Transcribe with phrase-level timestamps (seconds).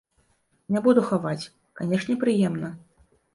[0.75, 1.49] Не буду хаваць,
[1.81, 2.73] канешне прыемна.